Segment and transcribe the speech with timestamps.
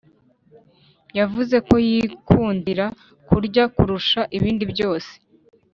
[1.17, 2.85] Yavuze ko yikundira
[3.27, 5.11] kurya kurusha ibindi byose